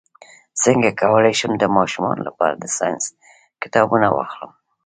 [0.63, 3.05] څنګه کولی شم د ماشومانو لپاره د ساینس
[3.63, 4.51] کتابونه واخلم